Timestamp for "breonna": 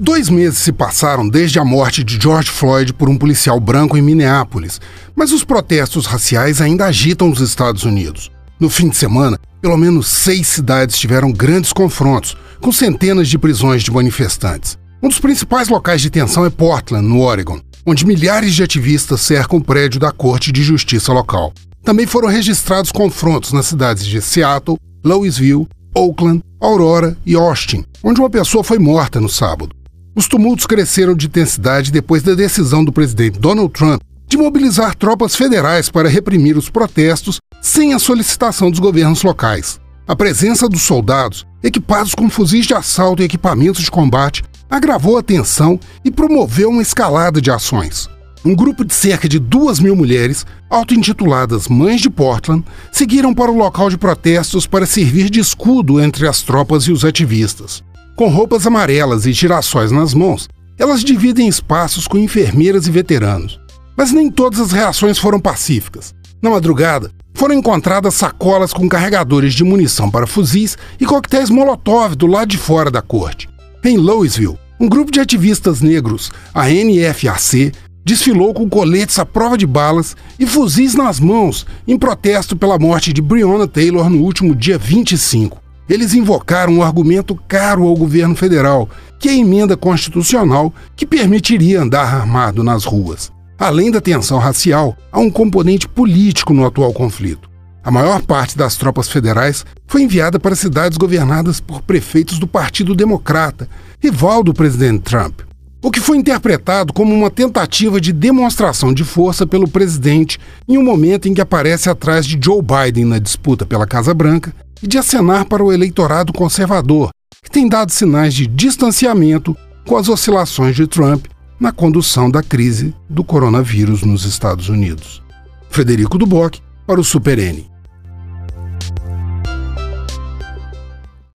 83.22-83.68